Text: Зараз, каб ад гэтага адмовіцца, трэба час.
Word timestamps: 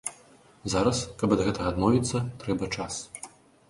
Зараз, 0.75 1.03
каб 1.21 1.37
ад 1.37 1.45
гэтага 1.51 1.69
адмовіцца, 1.75 2.27
трэба 2.45 2.75
час. 2.77 2.93